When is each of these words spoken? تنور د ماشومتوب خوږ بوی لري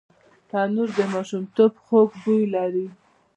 تنور 0.49 0.89
د 0.97 0.99
ماشومتوب 1.13 1.71
خوږ 1.85 2.09
بوی 2.23 2.41
لري 2.55 2.87